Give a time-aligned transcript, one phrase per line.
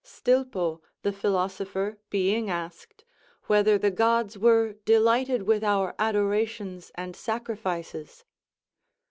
[0.03, 3.05] Stilpo, the philosopher, being asked,
[3.43, 8.25] "Whether the gods were delighted with our adorations and sacrifices?"